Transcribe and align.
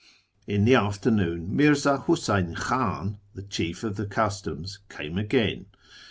In 0.47 0.65
the 0.65 0.73
afternoon 0.73 1.55
Mirza 1.55 1.99
Huseyn 2.07 2.55
Khan, 2.55 3.19
the 3.35 3.43
chief 3.43 3.83
of 3.83 3.97
tlie 3.97 4.09
customs, 4.09 4.79
came 4.89 5.15
again. 5.19 5.67